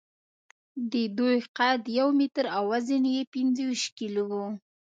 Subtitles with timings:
[0.91, 3.03] د دوی قد یو متر او وزن
[3.33, 4.33] پینځهویشت کیلو و.